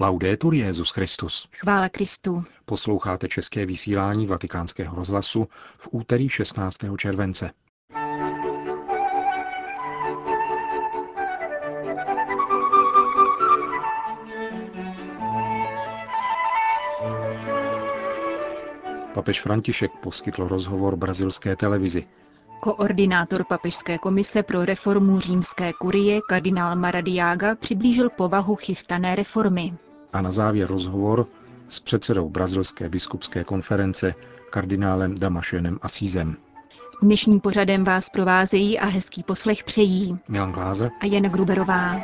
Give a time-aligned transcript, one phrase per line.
[0.00, 1.48] Laudetur Jezus Christus.
[1.52, 2.44] Chvála Kristu.
[2.64, 6.76] Posloucháte české vysílání Vatikánského rozhlasu v úterý 16.
[6.98, 7.50] července.
[19.14, 22.06] Papež František poskytl rozhovor brazilské televizi.
[22.60, 29.72] Koordinátor Papežské komise pro reformu římské kurie kardinál Maradiaga přiblížil povahu chystané reformy.
[30.14, 31.26] A na závěr rozhovor
[31.68, 34.14] s předsedou Brazilské biskupské konference
[34.50, 36.36] kardinálem Damašenem Asízem.
[37.02, 42.00] Dnešním pořadem vás provázejí a hezký poslech přejí Milan Glázer a Jen Gruberová.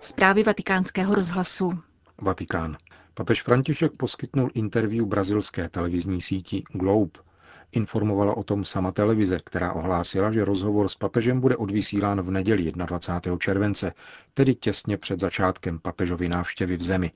[0.00, 1.72] Zprávy vatikánského rozhlasu.
[2.22, 2.76] Vatikán.
[3.14, 7.29] Papež František poskytnul interview brazilské televizní síti Globe.
[7.72, 12.72] Informovala o tom sama televize, která ohlásila, že rozhovor s papežem bude odvysílán v neděli
[12.72, 13.38] 21.
[13.38, 13.92] července,
[14.34, 17.10] tedy těsně před začátkem papežovy návštěvy v zemi.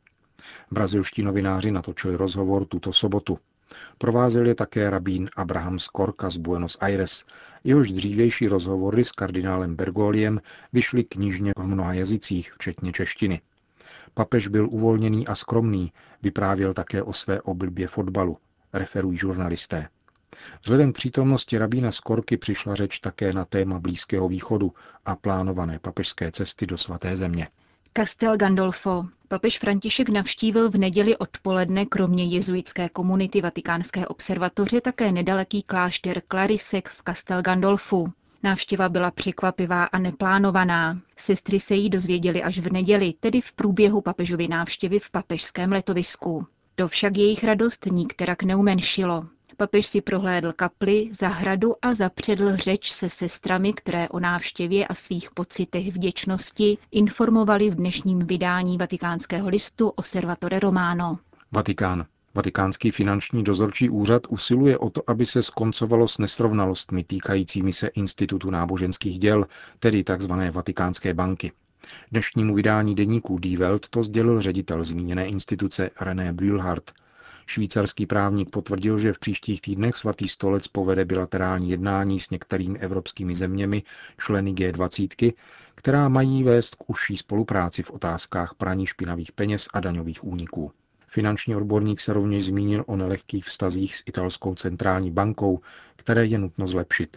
[0.71, 3.39] Brazilští novináři natočili rozhovor tuto sobotu.
[3.99, 7.25] Provázel je také rabín Abraham Skorka z Buenos Aires.
[7.65, 10.41] Jehož dřívější rozhovory s kardinálem Bergoliem
[10.73, 13.41] vyšly knižně v mnoha jazycích, včetně češtiny.
[14.15, 18.39] Papež byl uvolněný a skromný, vyprávěl také o své oblibě fotbalu,
[18.73, 19.89] referují žurnalisté.
[20.63, 24.73] Vzhledem k přítomnosti rabína Skorky přišla řeč také na téma Blízkého východu
[25.07, 27.49] a plánované papežské cesty do svaté země.
[27.97, 29.05] Castel Gandolfo.
[29.29, 36.89] Papež František navštívil v neděli odpoledne kromě jezuitské komunity Vatikánské observatoře také nedaleký klášter Clarisek
[36.89, 38.13] v Castel Gandolfu.
[38.43, 41.01] Návštěva byla překvapivá a neplánovaná.
[41.17, 46.47] Sestry se jí dozvěděli až v neděli, tedy v průběhu papežovy návštěvy v papežském letovisku.
[46.75, 49.25] To však jejich radost nikterak neumenšilo.
[49.57, 55.31] Papež si prohlédl kapli, zahradu a zapředl řeč se sestrami, které o návštěvě a svých
[55.35, 61.19] pocitech vděčnosti informovali v dnešním vydání vatikánského listu Osservatore Romano.
[61.53, 62.07] Vatikán.
[62.35, 68.51] Vatikánský finanční dozorčí úřad usiluje o to, aby se skoncovalo s nesrovnalostmi týkajícími se Institutu
[68.51, 69.47] náboženských děl,
[69.79, 70.33] tedy tzv.
[70.51, 71.53] Vatikánské banky.
[72.11, 76.93] Dnešnímu vydání deníku Die Welt to sdělil ředitel zmíněné instituce René Brühlhardt.
[77.47, 83.35] Švýcarský právník potvrdil, že v příštích týdnech svatý stolec povede bilaterální jednání s některými evropskými
[83.35, 83.83] zeměmi,
[84.19, 85.33] členy G20,
[85.75, 90.73] která mají vést k užší spolupráci v otázkách praní špinavých peněz a daňových úniků.
[91.07, 95.61] Finanční odborník se rovněž zmínil o nelehkých vztazích s italskou centrální bankou,
[95.97, 97.17] které je nutno zlepšit.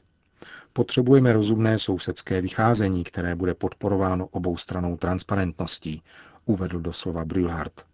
[0.73, 6.01] Potřebujeme rozumné sousedské vycházení, které bude podporováno oboustranou transparentností,
[6.45, 7.85] uvedl doslova Brühlhardt.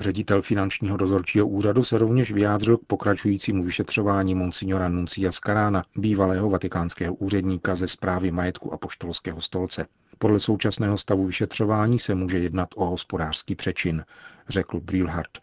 [0.00, 7.14] Ředitel finančního dozorčího úřadu se rovněž vyjádřil k pokračujícímu vyšetřování monsignora Nuncia Scarána, bývalého vatikánského
[7.14, 9.86] úředníka ze zprávy majetku a poštolského stolce.
[10.18, 14.04] Podle současného stavu vyšetřování se může jednat o hospodářský přečin,
[14.48, 15.38] řekl Brühlhardt.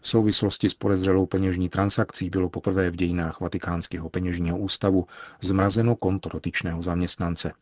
[0.00, 5.06] V souvislosti s podezřelou peněžní transakcí bylo poprvé v dějinách Vatikánského peněžního ústavu
[5.40, 7.52] zmrazeno konto dotyčného zaměstnance.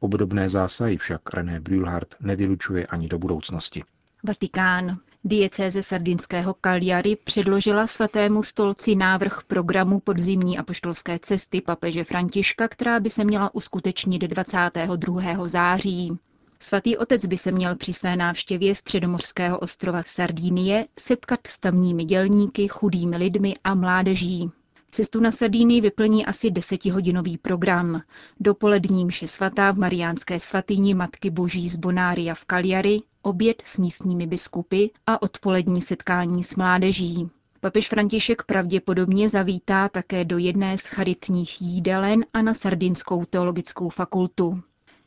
[0.00, 3.84] Obdobné zásahy však René Brühlhardt nevylučuje ani do budoucnosti.
[4.26, 4.98] Vatikán.
[5.24, 13.10] Diecéze sardinského Cagliari předložila svatému stolci návrh programu podzimní apoštolské cesty papeže Františka, která by
[13.10, 15.48] se měla uskutečnit 22.
[15.48, 16.18] září.
[16.60, 22.68] Svatý otec by se měl při své návštěvě středomorského ostrova Sardínie setkat s tamními dělníky,
[22.68, 24.50] chudými lidmi a mládeží.
[24.90, 28.02] Cestu na Sardínii vyplní asi desetihodinový program.
[28.40, 34.26] Dopolední mše svatá v Mariánské svatyni Matky Boží z Bonária v Cagliari, oběd s místními
[34.26, 37.30] biskupy a odpolední setkání s mládeží.
[37.60, 44.62] Papež František pravděpodobně zavítá také do jedné z charitních jídelen a na Sardinskou teologickou fakultu.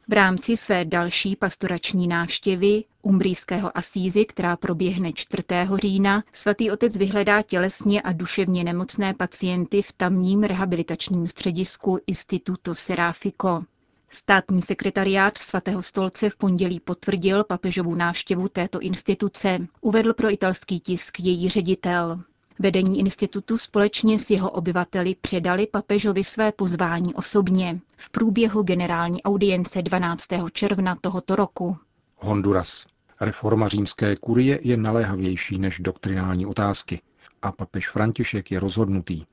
[0.09, 5.44] V rámci své další pastorační návštěvy umbrijského Asízy, která proběhne 4.
[5.81, 13.63] října, svatý otec vyhledá tělesně a duševně nemocné pacienty v tamním rehabilitačním středisku Instituto Serafico.
[14.10, 21.19] Státní sekretariát svatého stolce v pondělí potvrdil papežovu návštěvu této instituce, uvedl pro italský tisk
[21.19, 22.19] její ředitel.
[22.62, 29.82] Vedení institutu společně s jeho obyvateli předali papežovi své pozvání osobně v průběhu generální audience
[29.82, 30.28] 12.
[30.54, 31.78] června tohoto roku.
[32.18, 32.86] Honduras.
[33.22, 37.02] Reforma římské kurie je naléhavější než doktrinální otázky
[37.42, 39.26] a papež František je rozhodnutý,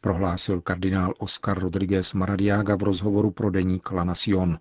[0.00, 4.58] prohlásil kardinál Oscar Rodriguez Maradiaga v rozhovoru pro deník La Nación.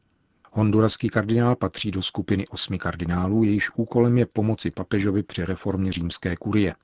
[0.52, 6.36] Honduraský kardinál patří do skupiny osmi kardinálů, jejíž úkolem je pomoci papežovi při reformě římské
[6.36, 6.76] kurie.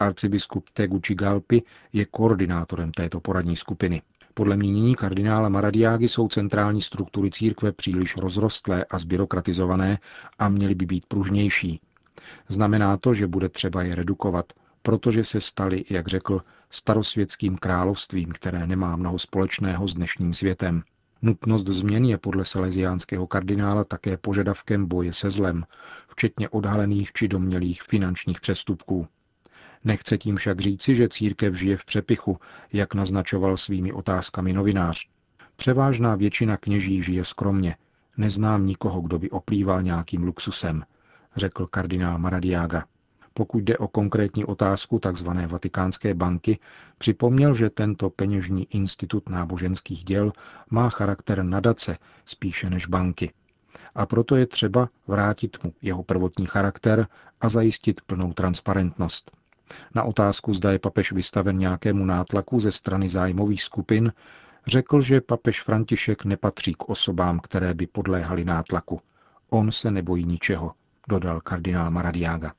[0.00, 1.62] Arcibiskup Tegucigalpi
[1.92, 4.02] je koordinátorem této poradní skupiny.
[4.34, 9.98] Podle mínění kardinála Maradiágy jsou centrální struktury církve příliš rozrostlé a zbyrokratizované
[10.38, 11.80] a měly by být pružnější.
[12.48, 14.52] Znamená to, že bude třeba je redukovat,
[14.82, 20.82] protože se stali, jak řekl, starosvětským královstvím, které nemá mnoho společného s dnešním světem.
[21.22, 25.64] Nutnost změn je podle salesiánského kardinála také požadavkem boje se zlem,
[26.08, 29.06] včetně odhalených či domnělých finančních přestupků.
[29.84, 32.38] Nechce tím však říci, že církev žije v přepichu,
[32.72, 35.08] jak naznačoval svými otázkami novinář.
[35.56, 37.76] Převážná většina kněží žije skromně.
[38.16, 40.84] Neznám nikoho, kdo by oplýval nějakým luxusem,
[41.36, 42.84] řekl kardinál Maradiaga.
[43.34, 45.28] Pokud jde o konkrétní otázku tzv.
[45.46, 46.58] Vatikánské banky,
[46.98, 50.32] připomněl, že tento peněžní institut náboženských děl
[50.70, 53.32] má charakter nadace spíše než banky.
[53.94, 57.06] A proto je třeba vrátit mu jeho prvotní charakter
[57.40, 59.30] a zajistit plnou transparentnost.
[59.94, 64.12] Na otázku, zda je papež vystaven nějakému nátlaku ze strany zájmových skupin,
[64.66, 69.00] řekl, že papež František nepatří k osobám, které by podléhaly nátlaku.
[69.50, 70.72] On se nebojí ničeho,
[71.08, 72.52] dodal kardinál Maradiaga.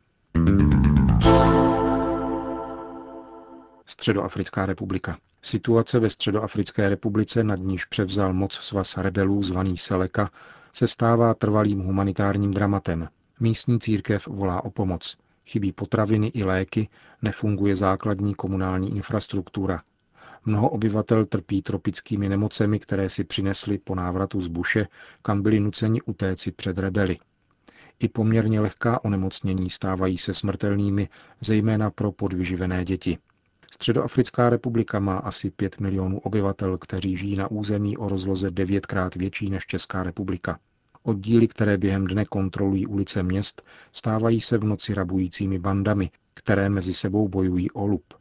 [3.86, 5.18] Středoafrická republika.
[5.42, 10.30] Situace ve Středoafrické republice, nad níž převzal moc svaz rebelů zvaný Seleka,
[10.74, 13.08] se stává trvalým humanitárním dramatem.
[13.40, 15.18] Místní církev volá o pomoc.
[15.47, 16.89] Chybí potraviny i léky,
[17.21, 19.81] nefunguje základní komunální infrastruktura.
[20.45, 24.88] Mnoho obyvatel trpí tropickými nemocemi, které si přinesli po návratu z buše,
[25.21, 27.18] kam byli nuceni utéci před rebeli.
[28.00, 31.09] I poměrně lehká onemocnění stávají se smrtelnými,
[31.42, 33.18] zejména pro podvyživené děti.
[33.74, 39.50] Středoafrická republika má asi 5 milionů obyvatel, kteří žijí na území o rozloze devětkrát větší
[39.50, 40.59] než Česká republika.
[41.06, 46.94] Oddíly, které během dne kontrolují ulice měst, stávají se v noci rabujícími bandami, které mezi
[46.94, 48.13] sebou bojují o lup.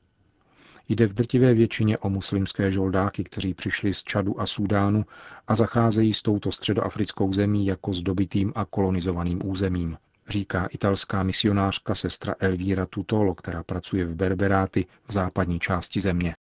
[0.88, 5.04] Jde v drtivé většině o muslimské žoldáky, kteří přišli z Čadu a Súdánu
[5.48, 9.96] a zacházejí s touto středoafrickou zemí jako s dobitým a kolonizovaným územím,
[10.28, 16.34] říká italská misionářka sestra Elvíra Tutolo, která pracuje v Berberáty v západní části země.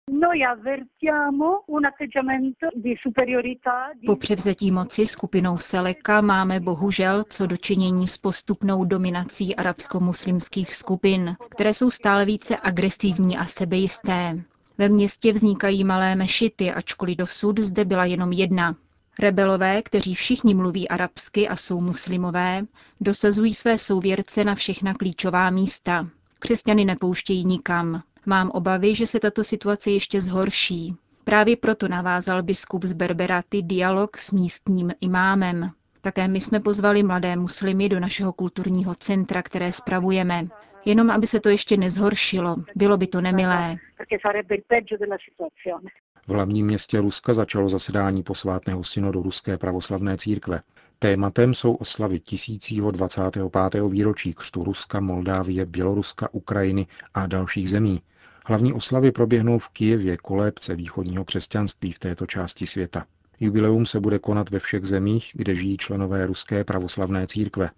[4.07, 11.75] Po převzetí moci skupinou Seleka máme bohužel co dočinění s postupnou dominací arabsko-muslimských skupin, které
[11.75, 14.43] jsou stále více agresivní a sebejisté.
[14.79, 18.77] Ve městě vznikají malé mešity, ačkoliv dosud zde byla jenom jedna.
[19.19, 22.63] Rebelové, kteří všichni mluví arabsky a jsou muslimové,
[23.01, 26.09] dosazují své souvěrce na všechna klíčová místa.
[26.39, 28.03] Křesťany nepouštějí nikam.
[28.27, 30.97] Mám obavy, že se tato situace ještě zhorší.
[31.25, 35.71] Právě proto navázal biskup z Berberaty dialog s místním imámem.
[36.01, 40.47] Také my jsme pozvali mladé muslimy do našeho kulturního centra, které spravujeme.
[40.85, 42.57] Jenom aby se to ještě nezhoršilo.
[42.77, 43.77] Bylo by to nemilé.
[46.27, 50.63] V hlavním městě Ruska začalo zasedání posvátného synodu Ruské pravoslavné církve.
[50.99, 53.83] Tématem jsou oslavy tisícího 25.
[53.89, 58.03] výročí křtu Ruska, Moldávie, Běloruska, Ukrajiny a dalších zemí.
[58.47, 63.07] Hlavní oslavy proběhnou v Kijevě, kolébce východního křesťanství v této části světa.
[63.41, 67.71] Jubileum se bude konat ve všech zemích, kde žijí členové Ruské pravoslavné církve.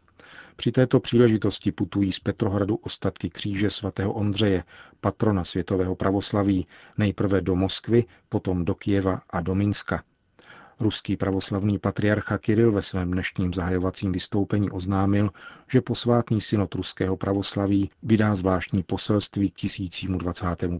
[0.56, 4.64] Při této příležitosti putují z Petrohradu ostatky kříže svatého Ondřeje,
[5.00, 6.66] patrona světového pravoslaví,
[6.98, 10.02] nejprve do Moskvy, potom do Kijeva a do Minska.
[10.84, 15.30] Ruský pravoslavný patriarcha Kiril ve svém dnešním zahajovacím vystoupení oznámil,
[15.72, 20.70] že posvátný synod ruského pravoslaví vydá zvláštní poselství k 1025.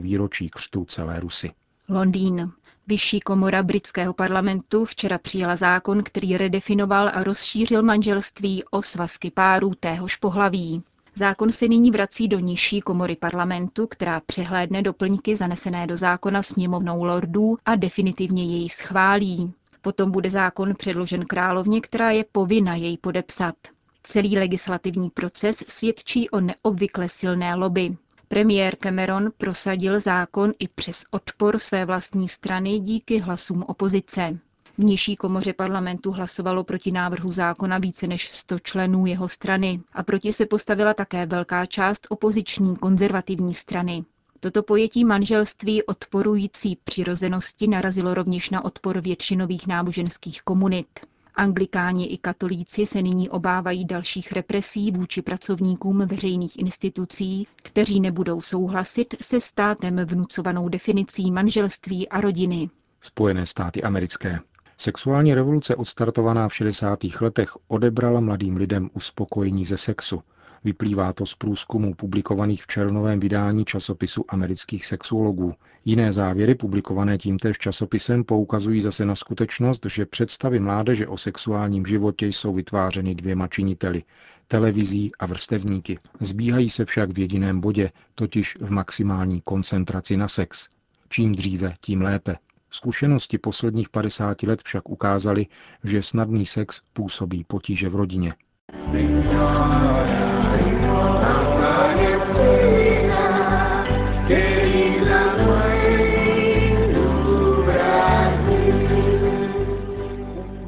[0.00, 1.50] výročí křtu celé Rusy.
[1.88, 2.52] Londýn.
[2.86, 9.74] Vyšší komora britského parlamentu včera přijala zákon, který redefinoval a rozšířil manželství o svazky párů
[9.80, 10.82] téhož pohlaví.
[11.20, 17.04] Zákon se nyní vrací do nižší komory parlamentu, která přehlédne doplňky zanesené do zákona sněmovnou
[17.04, 19.52] lordů a definitivně jej schválí.
[19.80, 23.54] Potom bude zákon předložen královně, která je povinna jej podepsat.
[24.02, 27.96] Celý legislativní proces svědčí o neobvykle silné lobby.
[28.28, 34.38] Premiér Cameron prosadil zákon i přes odpor své vlastní strany díky hlasům opozice.
[34.80, 40.02] V nižší komoře parlamentu hlasovalo proti návrhu zákona více než 100 členů jeho strany a
[40.02, 44.04] proti se postavila také velká část opoziční konzervativní strany.
[44.40, 50.86] Toto pojetí manželství odporující přirozenosti narazilo rovněž na odpor většinových náboženských komunit.
[51.34, 59.14] Anglikáni i katolíci se nyní obávají dalších represí vůči pracovníkům veřejných institucí, kteří nebudou souhlasit
[59.20, 62.70] se státem vnucovanou definicí manželství a rodiny.
[63.00, 64.40] Spojené státy americké.
[64.82, 66.98] Sexuální revoluce odstartovaná v 60.
[67.20, 70.22] letech odebrala mladým lidem uspokojení ze sexu,
[70.64, 75.54] Vyplývá to z průzkumů publikovaných v červnovém vydání časopisu amerických sexuologů.
[75.84, 82.26] Jiné závěry, publikované tímtéž časopisem, poukazují zase na skutečnost, že představy mládeže o sexuálním životě
[82.26, 84.02] jsou vytvářeny dvěma činiteli,
[84.48, 85.98] televizí a vrstevníky.
[86.20, 90.68] Zbíhají se však v jediném bodě, totiž v maximální koncentraci na sex.
[91.08, 92.36] Čím dříve, tím lépe.
[92.70, 95.46] Zkušenosti posledních 50 let však ukázaly,
[95.84, 98.34] že snadný sex působí potíže v rodině.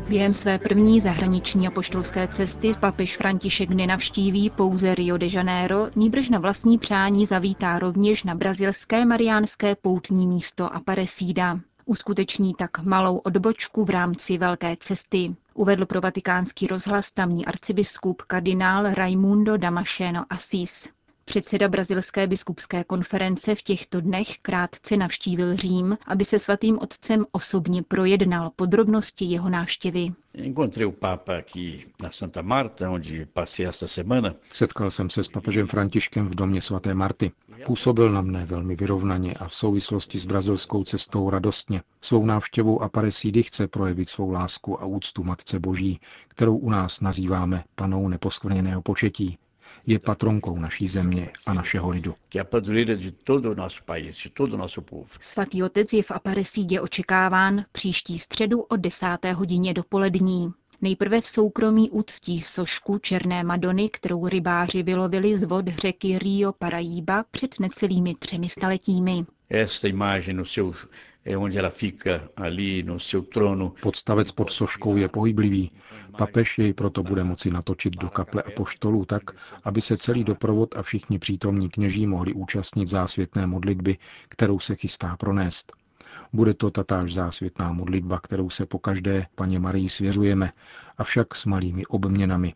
[0.09, 6.39] Během své první zahraniční apoštolské cesty papež František nenavštíví pouze Rio de Janeiro, níbrž na
[6.39, 11.61] vlastní přání zavítá rovněž na brazilské mariánské poutní místo Aparecida.
[11.85, 18.95] Uskuteční tak malou odbočku v rámci Velké cesty, uvedl pro vatikánský rozhlas tamní arcibiskup kardinál
[18.95, 20.89] Raimundo Damasceno Assis.
[21.33, 27.83] Předseda brazilské biskupské konference v těchto dnech krátce navštívil Řím, aby se svatým otcem osobně
[27.83, 30.13] projednal podrobnosti jeho návštěvy.
[34.53, 37.33] Setkal jsem se s papežem Františkem v domě svaté Marty.
[37.67, 41.83] Působil na mne velmi vyrovnaně a v souvislosti s brazilskou cestou radostně.
[42.01, 47.65] Svou návštěvou Aparecidy chce projevit svou lásku a úctu Matce Boží, kterou u nás nazýváme
[47.75, 49.39] panou neposkvrněného početí,
[49.87, 52.15] je patronkou naší země a našeho lidu.
[55.21, 59.07] Svatý otec je v Aparecídě očekáván příští středu o 10.
[59.35, 60.53] hodině dopolední.
[60.83, 67.25] Nejprve v soukromí úctí sošku Černé Madony, kterou rybáři vylovili z vod řeky Rio Paraíba
[67.31, 69.25] před necelými třemi staletími.
[73.83, 75.71] Podstavec pod soškou je pohyblivý.
[76.19, 79.23] Papež jej proto bude moci natočit do kaple a poštolů tak,
[79.65, 83.99] aby se celý doprovod a všichni přítomní kněží mohli účastnit zásvětné modlitby,
[84.29, 85.73] kterou se chystá pronést.
[86.33, 90.53] Bude to tatáž zásvětná modlitba, kterou se po každé paně Marii svěřujeme,
[90.99, 92.55] avšak s malými obměnami.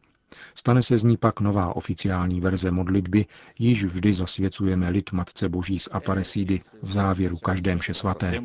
[0.54, 3.26] Stane se z ní pak nová oficiální verze modlitby,
[3.59, 8.42] již vždy zasvěcujeme lid Matce Boží z Aparecidy v závěru každé mše svaté.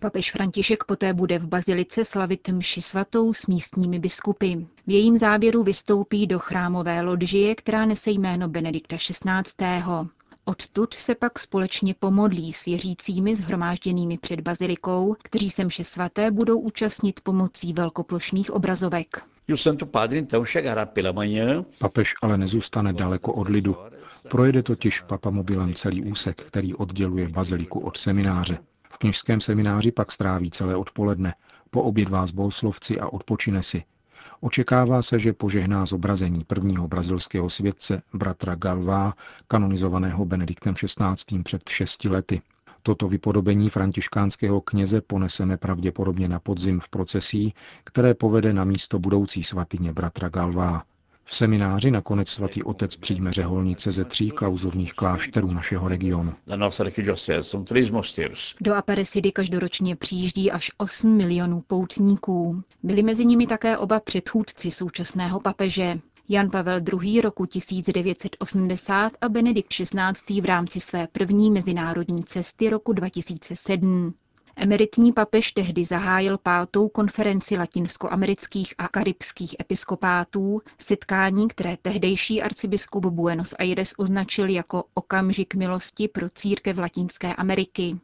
[0.00, 4.54] Papež František poté bude v Bazilice slavit mši svatou s místními biskupy.
[4.86, 9.82] V jejím závěru vystoupí do chrámové loďžie, která nese jméno Benedikta XVI.
[10.44, 16.58] Odtud se pak společně pomodlí s věřícími zhromážděnými před bazilikou, kteří se mše svaté budou
[16.58, 19.24] účastnit pomocí velkoplošných obrazovek.
[21.78, 23.76] Papež ale nezůstane daleko od lidu.
[24.30, 28.58] Projede totiž papamobilem celý úsek, který odděluje baziliku od semináře.
[28.90, 31.34] V kněžském semináři pak stráví celé odpoledne,
[31.70, 33.82] poobědvá s bohoslovci a odpočine si.
[34.40, 39.14] Očekává se, že požehná zobrazení prvního brazilského světce bratra Galvá,
[39.48, 41.42] kanonizovaného Benediktem XVI.
[41.42, 42.42] před šesti lety.
[42.88, 47.54] Toto vypodobení františkánského kněze poneseme pravděpodobně na podzim v procesí,
[47.84, 50.82] které povede na místo budoucí svatyně bratra Galvá.
[51.24, 56.32] V semináři nakonec svatý otec přijme řeholnice ze tří klauzurních klášterů našeho regionu.
[58.60, 62.62] Do Aparecidy každoročně přijíždí až 8 milionů poutníků.
[62.82, 65.98] Byli mezi nimi také oba předchůdci současného papeže.
[66.30, 67.20] Jan Pavel II.
[67.20, 70.40] roku 1980 a Benedikt XVI.
[70.40, 74.14] v rámci své první mezinárodní cesty roku 2007.
[74.56, 83.54] Emeritní papež tehdy zahájil pátou konferenci latinskoamerických a karibských episkopátů, setkání, které tehdejší arcibiskup Buenos
[83.58, 87.98] Aires označil jako okamžik milosti pro církev Latinské Ameriky.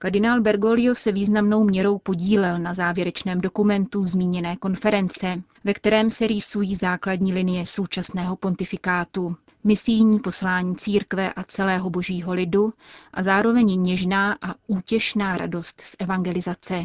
[0.00, 6.74] Kardinál Bergoglio se významnou měrou podílel na závěrečném dokumentu zmíněné konference, ve kterém se rýsují
[6.74, 12.72] základní linie současného pontifikátu, misijní poslání církve a celého božího lidu
[13.14, 16.84] a zároveň něžná a útěšná radost z evangelizace.